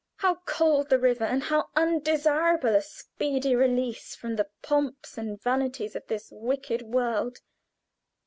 How 0.15 0.37
cold 0.47 0.89
the 0.89 0.97
river, 0.97 1.25
and 1.25 1.43
how 1.43 1.69
undesirable 1.75 2.73
a 2.75 2.81
speedy 2.81 3.55
release 3.55 4.15
from 4.15 4.35
the 4.35 4.49
pomps 4.63 5.15
and 5.15 5.39
vanities 5.39 5.95
of 5.95 6.07
this 6.07 6.29
wicked 6.31 6.81
world! 6.81 7.37